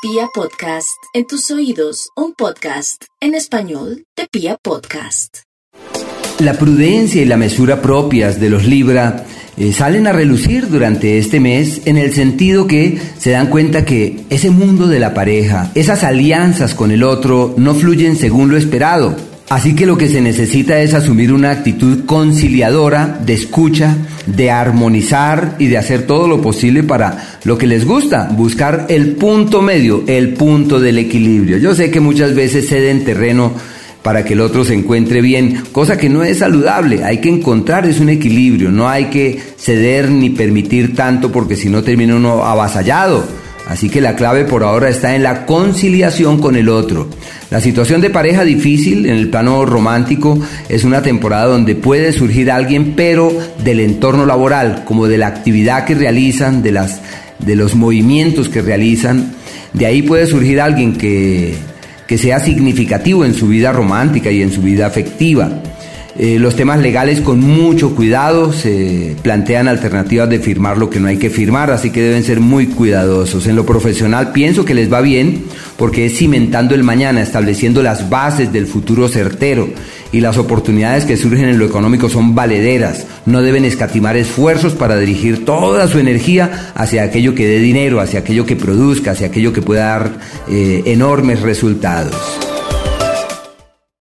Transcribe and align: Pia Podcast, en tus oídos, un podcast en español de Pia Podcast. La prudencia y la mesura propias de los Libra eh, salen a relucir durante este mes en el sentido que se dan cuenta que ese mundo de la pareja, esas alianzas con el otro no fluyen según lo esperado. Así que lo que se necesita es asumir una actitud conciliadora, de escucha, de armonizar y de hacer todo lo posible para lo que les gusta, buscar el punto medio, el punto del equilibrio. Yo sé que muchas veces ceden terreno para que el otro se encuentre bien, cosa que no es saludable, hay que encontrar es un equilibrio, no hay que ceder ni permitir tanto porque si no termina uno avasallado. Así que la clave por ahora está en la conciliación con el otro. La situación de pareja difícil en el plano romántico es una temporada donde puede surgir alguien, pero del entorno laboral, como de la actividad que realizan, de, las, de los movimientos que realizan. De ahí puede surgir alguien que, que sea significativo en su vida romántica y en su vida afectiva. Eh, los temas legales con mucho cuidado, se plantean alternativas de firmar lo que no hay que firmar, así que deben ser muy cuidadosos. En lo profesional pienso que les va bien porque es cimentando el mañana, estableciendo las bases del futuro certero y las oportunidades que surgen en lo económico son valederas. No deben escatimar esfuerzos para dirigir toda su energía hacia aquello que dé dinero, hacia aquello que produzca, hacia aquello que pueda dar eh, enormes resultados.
Pia 0.00 0.28
Podcast, 0.32 1.02
en 1.12 1.26
tus 1.26 1.50
oídos, 1.50 2.10
un 2.14 2.32
podcast 2.32 3.02
en 3.20 3.34
español 3.34 4.04
de 4.16 4.28
Pia 4.30 4.56
Podcast. 4.62 5.38
La 6.38 6.54
prudencia 6.54 7.20
y 7.20 7.24
la 7.24 7.36
mesura 7.36 7.82
propias 7.82 8.38
de 8.38 8.48
los 8.48 8.64
Libra 8.64 9.24
eh, 9.56 9.72
salen 9.72 10.06
a 10.06 10.12
relucir 10.12 10.68
durante 10.68 11.18
este 11.18 11.40
mes 11.40 11.82
en 11.86 11.98
el 11.98 12.12
sentido 12.14 12.68
que 12.68 12.96
se 13.18 13.32
dan 13.32 13.50
cuenta 13.50 13.84
que 13.84 14.24
ese 14.30 14.50
mundo 14.50 14.86
de 14.86 15.00
la 15.00 15.14
pareja, 15.14 15.72
esas 15.74 16.04
alianzas 16.04 16.76
con 16.76 16.92
el 16.92 17.02
otro 17.02 17.56
no 17.56 17.74
fluyen 17.74 18.14
según 18.14 18.50
lo 18.50 18.56
esperado. 18.56 19.16
Así 19.50 19.74
que 19.74 19.86
lo 19.86 19.96
que 19.96 20.08
se 20.08 20.20
necesita 20.20 20.78
es 20.80 20.92
asumir 20.92 21.32
una 21.32 21.50
actitud 21.50 22.04
conciliadora, 22.04 23.18
de 23.24 23.32
escucha, 23.32 23.96
de 24.26 24.50
armonizar 24.50 25.56
y 25.58 25.68
de 25.68 25.78
hacer 25.78 26.02
todo 26.02 26.28
lo 26.28 26.42
posible 26.42 26.82
para 26.82 27.38
lo 27.44 27.56
que 27.56 27.66
les 27.66 27.86
gusta, 27.86 28.28
buscar 28.30 28.84
el 28.90 29.12
punto 29.12 29.62
medio, 29.62 30.04
el 30.06 30.34
punto 30.34 30.80
del 30.80 30.98
equilibrio. 30.98 31.56
Yo 31.56 31.74
sé 31.74 31.90
que 31.90 31.98
muchas 31.98 32.34
veces 32.34 32.68
ceden 32.68 33.04
terreno 33.04 33.54
para 34.02 34.22
que 34.22 34.34
el 34.34 34.42
otro 34.42 34.66
se 34.66 34.74
encuentre 34.74 35.22
bien, 35.22 35.62
cosa 35.72 35.96
que 35.96 36.10
no 36.10 36.22
es 36.22 36.38
saludable, 36.38 37.04
hay 37.04 37.18
que 37.18 37.30
encontrar 37.30 37.86
es 37.86 38.00
un 38.00 38.10
equilibrio, 38.10 38.70
no 38.70 38.86
hay 38.86 39.06
que 39.06 39.40
ceder 39.56 40.10
ni 40.10 40.28
permitir 40.28 40.94
tanto 40.94 41.32
porque 41.32 41.56
si 41.56 41.70
no 41.70 41.82
termina 41.82 42.16
uno 42.16 42.44
avasallado. 42.44 43.47
Así 43.68 43.90
que 43.90 44.00
la 44.00 44.16
clave 44.16 44.44
por 44.44 44.64
ahora 44.64 44.88
está 44.88 45.14
en 45.14 45.22
la 45.22 45.44
conciliación 45.44 46.40
con 46.40 46.56
el 46.56 46.70
otro. 46.70 47.08
La 47.50 47.60
situación 47.60 48.00
de 48.00 48.08
pareja 48.08 48.42
difícil 48.42 49.04
en 49.04 49.16
el 49.16 49.28
plano 49.28 49.64
romántico 49.66 50.40
es 50.70 50.84
una 50.84 51.02
temporada 51.02 51.44
donde 51.46 51.74
puede 51.74 52.12
surgir 52.12 52.50
alguien, 52.50 52.94
pero 52.96 53.30
del 53.62 53.80
entorno 53.80 54.24
laboral, 54.24 54.84
como 54.86 55.06
de 55.06 55.18
la 55.18 55.26
actividad 55.26 55.84
que 55.84 55.94
realizan, 55.94 56.62
de, 56.62 56.72
las, 56.72 57.00
de 57.40 57.56
los 57.56 57.74
movimientos 57.74 58.48
que 58.48 58.62
realizan. 58.62 59.32
De 59.74 59.84
ahí 59.84 60.00
puede 60.00 60.26
surgir 60.26 60.62
alguien 60.62 60.96
que, 60.96 61.54
que 62.06 62.16
sea 62.16 62.40
significativo 62.40 63.26
en 63.26 63.34
su 63.34 63.48
vida 63.48 63.70
romántica 63.70 64.30
y 64.30 64.40
en 64.40 64.50
su 64.50 64.62
vida 64.62 64.86
afectiva. 64.86 65.62
Eh, 66.20 66.40
los 66.40 66.56
temas 66.56 66.80
legales 66.80 67.20
con 67.20 67.38
mucho 67.38 67.94
cuidado, 67.94 68.52
se 68.52 69.14
plantean 69.22 69.68
alternativas 69.68 70.28
de 70.28 70.40
firmar 70.40 70.76
lo 70.76 70.90
que 70.90 70.98
no 70.98 71.06
hay 71.06 71.16
que 71.16 71.30
firmar, 71.30 71.70
así 71.70 71.90
que 71.90 72.02
deben 72.02 72.24
ser 72.24 72.40
muy 72.40 72.66
cuidadosos. 72.66 73.46
En 73.46 73.54
lo 73.54 73.64
profesional 73.64 74.32
pienso 74.32 74.64
que 74.64 74.74
les 74.74 74.92
va 74.92 75.00
bien 75.00 75.44
porque 75.76 76.06
es 76.06 76.18
cimentando 76.18 76.74
el 76.74 76.82
mañana, 76.82 77.22
estableciendo 77.22 77.84
las 77.84 78.10
bases 78.10 78.52
del 78.52 78.66
futuro 78.66 79.06
certero 79.08 79.68
y 80.10 80.20
las 80.20 80.38
oportunidades 80.38 81.04
que 81.04 81.16
surgen 81.16 81.50
en 81.50 81.58
lo 81.60 81.66
económico 81.66 82.08
son 82.08 82.34
valederas. 82.34 83.06
No 83.24 83.40
deben 83.40 83.64
escatimar 83.64 84.16
esfuerzos 84.16 84.72
para 84.72 84.98
dirigir 84.98 85.44
toda 85.44 85.86
su 85.86 86.00
energía 86.00 86.72
hacia 86.74 87.04
aquello 87.04 87.36
que 87.36 87.46
dé 87.46 87.60
dinero, 87.60 88.00
hacia 88.00 88.20
aquello 88.20 88.44
que 88.44 88.56
produzca, 88.56 89.12
hacia 89.12 89.28
aquello 89.28 89.52
que 89.52 89.62
pueda 89.62 89.86
dar 89.86 90.18
eh, 90.50 90.82
enormes 90.86 91.42
resultados. 91.42 92.47